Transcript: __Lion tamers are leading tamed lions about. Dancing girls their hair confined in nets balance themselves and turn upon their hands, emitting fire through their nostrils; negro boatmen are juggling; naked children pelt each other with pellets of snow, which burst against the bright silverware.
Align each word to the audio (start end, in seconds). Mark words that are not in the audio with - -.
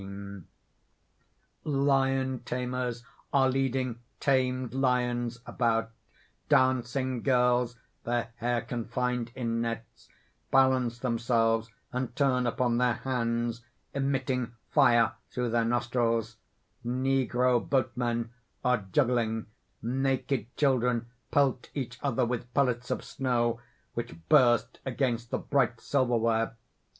__Lion 1.63 2.43
tamers 2.43 3.03
are 3.31 3.47
leading 3.51 3.99
tamed 4.19 4.73
lions 4.73 5.37
about. 5.45 5.91
Dancing 6.49 7.21
girls 7.21 7.75
their 8.03 8.31
hair 8.37 8.61
confined 8.61 9.31
in 9.35 9.61
nets 9.61 10.09
balance 10.49 10.97
themselves 10.97 11.69
and 11.93 12.15
turn 12.15 12.47
upon 12.47 12.79
their 12.79 12.95
hands, 12.95 13.63
emitting 13.93 14.53
fire 14.71 15.13
through 15.29 15.51
their 15.51 15.65
nostrils; 15.65 16.37
negro 16.83 17.59
boatmen 17.59 18.31
are 18.65 18.87
juggling; 18.91 19.45
naked 19.83 20.47
children 20.57 21.11
pelt 21.29 21.69
each 21.75 21.99
other 22.01 22.25
with 22.25 22.51
pellets 22.55 22.89
of 22.89 23.03
snow, 23.03 23.59
which 23.93 24.15
burst 24.29 24.79
against 24.83 25.29
the 25.29 25.37
bright 25.37 25.79
silverware. 25.79 26.55